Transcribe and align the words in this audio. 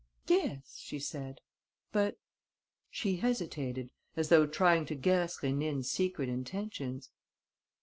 "Yes," 0.25 0.79
she 0.79 0.97
said, 0.97 1.41
"but...." 1.91 2.17
She 2.89 3.17
hesitated, 3.17 3.91
as 4.17 4.29
though 4.29 4.47
trying 4.47 4.87
to 4.87 4.95
guess 4.95 5.37
Rénine's 5.41 5.91
secret 5.91 6.27
intentions. 6.27 7.11